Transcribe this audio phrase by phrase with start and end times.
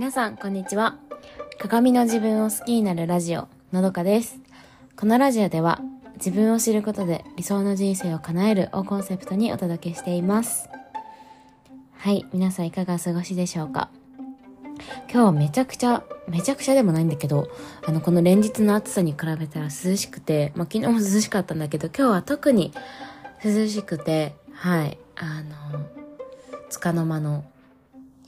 [0.00, 0.96] 皆さん、こんにちは。
[1.58, 4.40] 鏡の自分を好きになるラジオ、のどかです。
[4.96, 5.82] このラジオでは、
[6.16, 10.70] 自分を知ることで理想の人生を叶えるをコンセプトにお届けしています。
[11.98, 13.90] はい、皆さんいかがお過ごしでしょうか？
[15.12, 17.50] 今日はめちゃくちゃ、めちゃくちゃでもないんだけど、
[17.86, 22.72] あの、この連日の暑さに比べたら涼しくて、まあ、昨日も涼しかったんだけど、今日は特に
[23.44, 25.84] 涼しくて、はい、あの、
[26.70, 27.44] つかの間の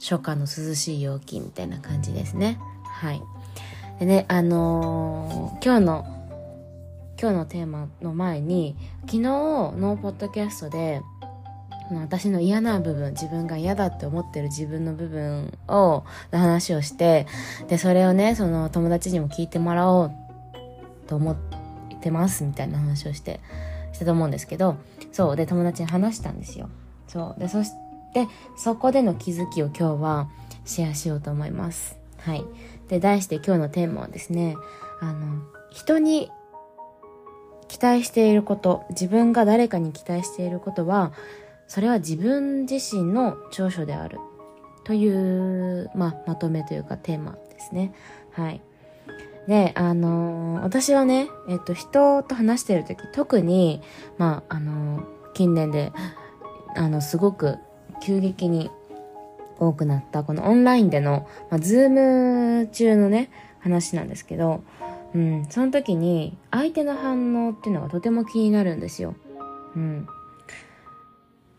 [0.03, 2.59] 初夏の涼しい陽気みたいな感じですね。
[2.83, 3.21] はい。
[3.99, 6.05] でね、あのー今日の、
[7.17, 11.01] 今日のテーマの前に、昨日、ノーポッドキャストで、
[11.89, 17.25] 私の嫌な部分、自分が嫌だって思ってる自分の部分を、の話をして、
[17.69, 20.11] で、それをね、その友達にも聞いてもらおう
[21.07, 21.37] と思っ
[22.01, 23.39] てます、みたいな話をして、
[23.93, 24.75] したと思うんですけど、
[25.13, 26.67] そう、で、友達に話したんですよ。
[27.07, 27.39] そう。
[27.39, 27.71] で、そし
[28.13, 30.29] て、そこでの気づきを今日は
[30.65, 31.97] シェアしようと思います。
[32.19, 32.45] はい。
[32.87, 34.55] で、題して今日のテーマはですね、
[35.01, 36.31] あの、人に
[37.67, 41.11] 期待していること、自分が誰かに期待していることは、
[41.67, 44.19] それは自分自身の長所である。
[44.83, 47.93] という、まあ、まとめというかテーマですね。
[48.31, 48.61] はい。
[49.47, 53.81] で、あのー私はね、えっと、人と話してるとき、特に、
[54.17, 55.91] まあ、あのー近年で、
[56.75, 57.57] あの、すごく
[58.03, 58.69] 急激に
[59.59, 61.89] 多くなった、このオンラインでの、まあ、ズー
[62.61, 63.29] ム中のね、
[63.59, 64.61] 話なんですけど、
[65.15, 69.15] うん、その時に、相手の反応っていうのがとても気になるんですよ。
[69.75, 70.07] うん。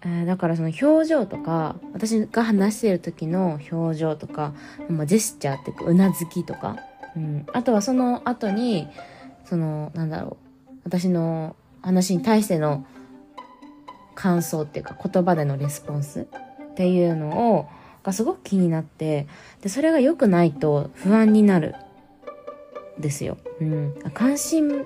[0.02, 4.52] えーだからその表情とか、私が話している時の表情とか、
[4.90, 6.76] まあ、ジェスチャーっていうかうなずきとか、
[7.16, 7.46] うん。
[7.54, 8.86] あとはその後に、
[9.44, 10.36] その、なんだろ
[10.68, 12.84] う、私の話に対しての
[14.14, 16.26] 感想っていうか言葉でのレスポンス
[16.72, 17.68] っていうのを、
[18.02, 19.26] がすごく気になって、
[19.62, 21.74] で、それが良くないと不安になる。
[22.98, 23.38] ですよ。
[23.60, 23.94] うん。
[24.12, 24.84] 関心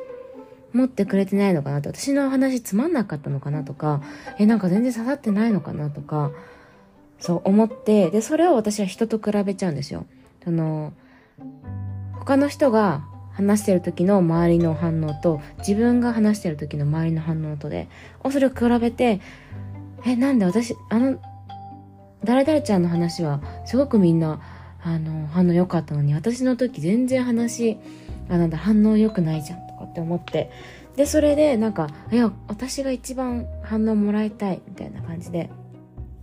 [0.73, 4.03] 持ってくれてないのかなと、私の話つまんなかったのかなとか、
[4.39, 6.31] え、なんか全然刺さってないのかなとか、
[7.19, 10.07] そう思って、で、それを私は人と比べちゃうんですよ。
[10.45, 10.93] その、
[12.19, 13.05] 他の人が
[13.39, 17.89] 話してる時の周りの反応と、自分が話してる時の周りの反応とで、
[18.25, 19.21] をそれを比べて、
[20.05, 21.19] え、なんで私、あの、
[22.25, 24.41] 誰々ちゃんの話は、すごくみんな、
[24.83, 27.79] あの、反応良かったのに、私の時全然話、
[28.29, 30.51] あ、なんだ、反応良くないじゃんとかって思って。
[30.97, 35.49] で、それで、なんか、いや、私が一番反応もらいたい、みたいな感じで、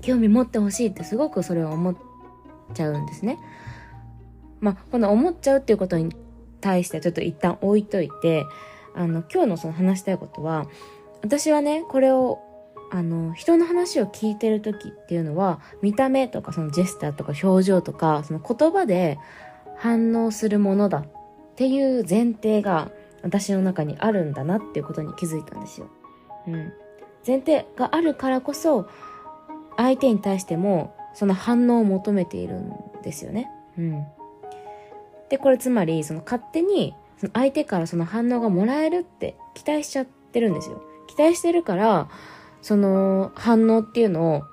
[0.02, 1.96] 興味持ってほしいってすごくそれを思っ
[2.74, 3.40] ちゃうんですね。
[4.59, 6.14] まあ、この思っちゃうっていうことに
[6.66, 8.48] 対してはちょっと一旦置いといて、
[8.96, 10.66] あの、今日のその話したいことは、
[11.22, 12.40] 私はね、これを、
[12.92, 19.20] あの、人の話を聞いてる時っていうのは、見た目とかそのジェスチャーとか表情とか、その言葉で
[19.78, 21.08] 反応するものだっ
[21.56, 22.90] ていう前提が
[23.22, 25.88] 私の中にあるんだなっていうことに気づいたんですよ。
[26.47, 26.74] うん。
[27.28, 28.88] 前提があるからこそ、
[29.78, 33.52] 相手に対してもその反応を求めているんですよね。
[33.78, 34.06] うん。
[35.30, 40.81] で、これつまり、その勝手に、その相手からその反応がもらえるって期待しちゃってるんですよ。
[41.08, 42.09] 期待してるから、
[42.62, 44.44] その反応っていうのを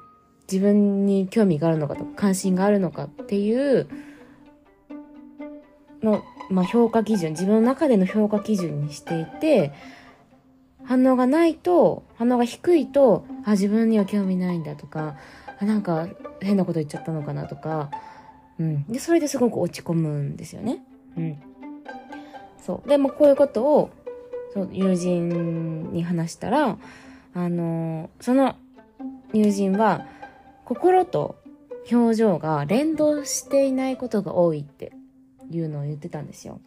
[0.51, 3.89] 自分に興味があるのかとか関心があるのかっていう
[6.03, 9.73] の、まあ、評価基準、自分の中での評価基準にしていて、
[10.85, 15.17] 反応がないと、反応が低いと、あ、自分には興味ないんだとか、
[15.59, 16.09] あなんか
[16.41, 17.91] 変なこと言っちゃったのかなとか、
[18.59, 18.85] うん。
[18.85, 20.83] で、それですごく落ち込むんですよね。
[21.17, 21.43] うん。
[22.65, 22.89] そう。
[22.89, 23.91] でもこういうことを、
[24.55, 26.79] そう、友人に話したら、
[27.35, 28.57] あのその
[29.33, 30.07] 友人は、
[30.65, 31.37] 心と
[31.91, 34.93] 表情が連動していないことが多いって
[35.51, 36.61] いうのを言ってたんですよ。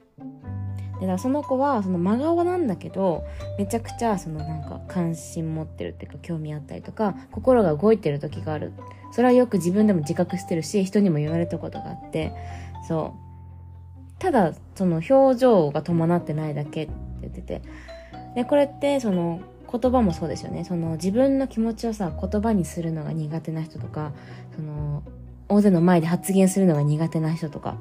[0.99, 3.23] で、だからその子は、その真顔なんだけど、
[3.57, 8.73] めちゃくちゃ、そのなんか関心持ってるっていうか興味あったりとか、心が動いてる時がある。
[9.11, 12.33] それはよく自分でも自覚してるし、人にも言われたことがあって、
[12.87, 13.25] そう。
[14.19, 17.61] ただ、その表情が伴ってないだけって言ってて。
[18.35, 20.63] で、これって、その、言葉もそうですよね。
[20.63, 24.13] その、自分の気持ちをさ、言葉にするのが苦手な人とか、
[24.55, 25.03] その、
[25.47, 27.77] 大勢の前で発言するのが苦手な人とか、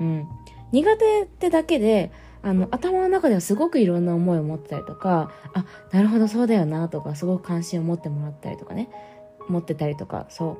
[0.00, 0.26] うん。
[0.72, 2.10] 苦手ってだけで、
[2.46, 8.88] あの、頭の中ではすごくいろんな思いを持ってたりとか、あ、なるほどそうだよなとか、すごく関心を持ってもらったりとかね、
[9.48, 10.56] 持ってたりとか、そ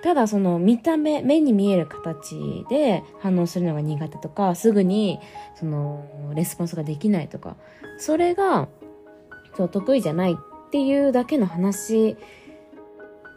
[0.00, 0.02] う。
[0.04, 5.18] ただその見た目、目に見える形で反応するのが苦手とか、すぐに
[5.56, 6.06] その
[6.36, 7.56] レスポンスができないとか、
[7.98, 8.68] それが
[9.56, 12.16] そう得意じゃないっていうだけの話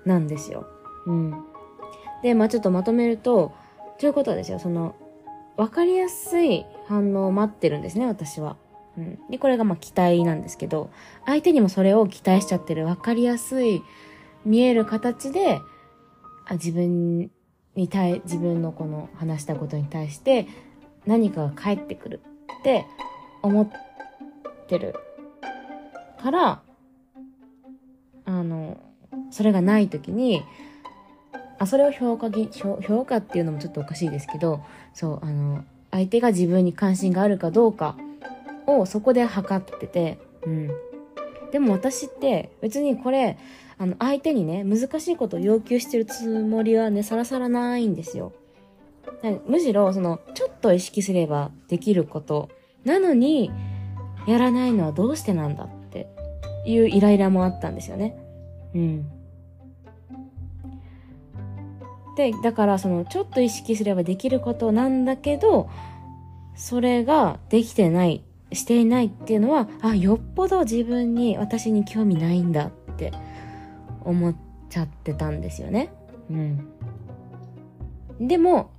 [0.06, 0.68] なんですよ。
[1.08, 1.44] うん。
[2.22, 3.54] で、まあちょっとまとめると、
[3.98, 4.60] ということですよ。
[4.60, 4.94] その、
[5.58, 8.58] わかりやすい反応を待ってるんですね、私は。
[8.98, 9.20] うん。
[9.30, 10.90] で、これがまあ期待なんですけど、
[11.26, 12.86] 相手にもそれを期待しちゃってる。
[12.86, 13.82] わかりやすい、
[14.44, 15.60] 見える形で、
[16.48, 17.32] あ自分
[17.76, 20.48] に対、自分のこの話したことに対して
[21.06, 22.22] 何かが返ってくる
[22.60, 22.86] って
[23.42, 23.70] 思っ
[24.68, 24.96] てる
[26.22, 26.62] から、
[28.26, 28.78] あの、
[29.32, 30.44] それがない時に、
[31.58, 34.62] あ、それを評価、評価っていうのもちょっとおかしいですけど、
[34.94, 37.96] そう、あの、相手が自分に関心があるかどうか
[38.68, 40.72] をそこで測ってて、うん。
[41.52, 43.38] でも私って別にこれ、
[43.78, 48.34] あの、相手にね、難しいことを要求してるつもりはね、さらさらないんですよ。
[49.48, 52.50] むしろ、その、ちょっと意識すればできること。
[52.84, 53.52] なのに、
[54.28, 56.08] やらないのはどうしてなんだって
[56.66, 58.18] いうイライラもあったんですよね。
[58.74, 59.06] うん。
[62.16, 65.70] で、だからその、ちょっと意識すればできることなんだけど、
[66.56, 68.24] それができてない、
[68.54, 73.12] していないっていうのは、あ、よっぽど自分に、私に興味ないんだって
[74.04, 74.36] 思っ
[74.70, 75.92] ちゃってたんですよね。
[76.30, 76.70] うん。
[78.20, 78.72] でも、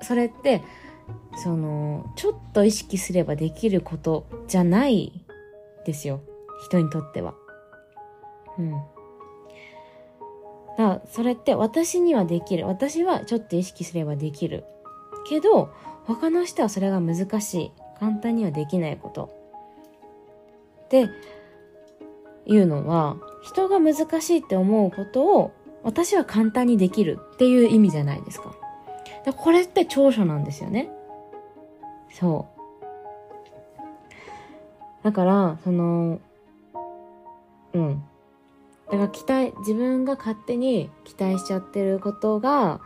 [0.00, 0.62] それって、
[1.36, 5.24] その、ちょっと意識すればできることじゃない
[5.84, 6.20] ですよ。
[6.64, 7.34] 人にとっては。
[8.58, 8.82] うん。
[10.78, 12.66] だそれって私にはできる。
[12.66, 14.64] 私はちょっと意識すればできる。
[15.28, 15.70] けど、
[16.04, 17.72] 他の人はそれが難しい。
[17.98, 19.28] 簡単にはできないこと。
[20.84, 21.08] って
[22.46, 25.52] いうのは、人が難しいって思うことを
[25.82, 28.54] 私は簡単にできるっていう意味じゃないですか。
[29.24, 30.90] かこれって長所なんですよね。
[32.12, 32.58] そう。
[35.02, 36.20] だから、その、
[37.74, 38.04] うん。
[38.90, 42.80] だから期待、自分が勝手に期待しちゃってることが、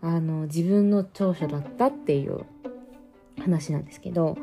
[0.00, 2.44] あの、自分の長所だったっていう
[3.40, 4.36] 話なんですけど、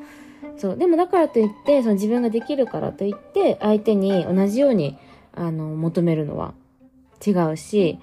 [0.57, 0.78] そう。
[0.78, 4.98] でもだからといって、その自分ができるからといって、相手に同じように、
[5.34, 6.54] あの、求めるのは
[7.25, 8.00] 違うし、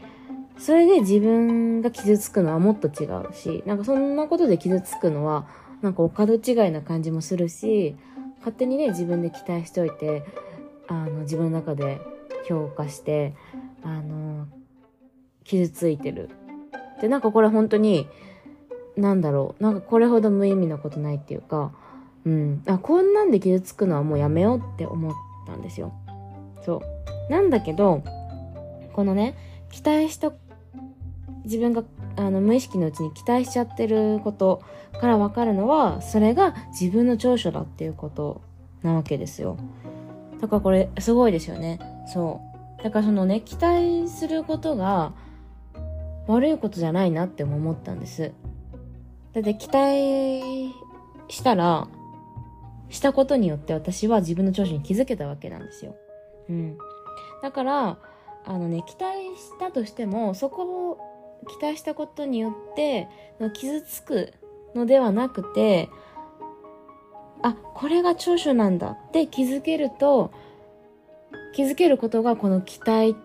[0.58, 5.46] それで自分が傷つくのはもっと違うし、なんかそんなことで傷つくのは、
[5.82, 7.94] なんかお門違いな感じもするし、
[8.38, 10.25] 勝手にね、自分で期待しておいて、
[10.88, 12.00] あの、自分の中で
[12.48, 13.34] 評価して、
[13.82, 14.46] あの、
[15.44, 16.31] 傷ついてる。
[17.00, 18.08] で、なんかこれ本当に、
[18.96, 21.72] なんだろう、なんかこれほど無意味なことないっていうか、
[22.25, 25.12] うん、あ、こんなんで傷つくのはもうやめようって思っ
[25.46, 25.93] たんですよ。
[26.64, 26.82] そ
[27.28, 27.32] う。
[27.32, 28.02] なんだけど、
[28.92, 29.37] このね、
[29.70, 30.32] 期待した、
[31.44, 31.84] 自分が
[32.16, 34.62] あの無意識のうちに期待しちゃってること
[35.00, 38.40] からわかるのは、それが自分の長所だっていうこと
[38.82, 39.56] なわけですよ。
[40.40, 41.78] だからこれすごいですよね。
[42.06, 42.40] そ
[42.80, 42.82] う。
[42.82, 45.12] だからそのね、期待することが
[46.26, 48.32] 悪いことじゃないなっても思ったんです。
[49.32, 50.74] だって期待
[51.28, 51.88] したら、
[52.88, 55.96] したことによって私は自分の長所に気づけたわけなんですよ。
[56.48, 56.78] うん。
[57.42, 57.98] だから、
[58.44, 60.98] あのね、期待したとしても、そこを
[61.48, 63.08] 期待したことによって、
[63.54, 64.32] 傷つく
[64.74, 65.88] のではなくて、
[67.42, 70.30] あ、これが長所なんだって気づけると、
[71.56, 73.16] 気づけることがこの期待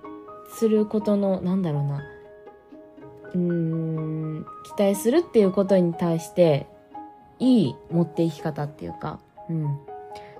[0.55, 2.01] することの、なんだろうな、
[3.33, 6.65] うーん、期待するっていうことに対して、
[7.39, 9.19] いい持っていき方っていうか、
[9.49, 9.77] うん。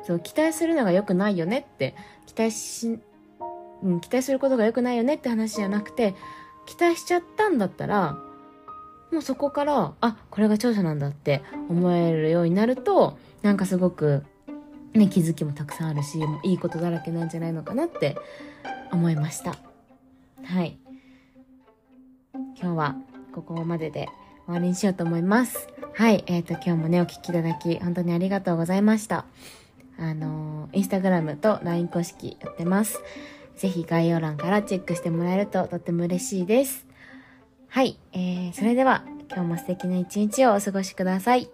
[0.03, 1.93] そう、期待するのが良くないよねって、
[2.27, 2.97] 期待し、
[3.83, 6.15] うん、期待することが良くないよねって話じゃなくて、
[6.67, 8.13] 期待しちゃったんだったら、
[9.11, 14.23] もうそこから、あ、これが長所なんだって思えるようになると、なんかすごく、
[14.93, 18.17] ね、気づきもたくさんあるし、もういいことだらけなんじゃないのかなって
[18.91, 19.57] 思いました。
[20.43, 20.77] はい。
[22.61, 22.95] 今日は
[23.33, 24.09] ここまでで
[24.45, 25.67] 終わりにしようと思います。
[25.93, 26.23] はい。
[26.27, 29.25] えっ、ー、と、今日もね、お聴きいただき、本当にありがとうございました。
[29.97, 33.01] あのー、インスタグラムと LINE 公式やってます。
[33.55, 36.87] ぜひ概要欄からチェックしてもらえるととっても嬉しいです。
[37.67, 37.97] はい。
[38.13, 41.49] えー、それでは今日も素敵な一日をお過ごしください。